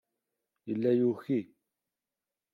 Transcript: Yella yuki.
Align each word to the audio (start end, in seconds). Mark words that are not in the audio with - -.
Yella 0.67 0.91
yuki. 0.99 1.39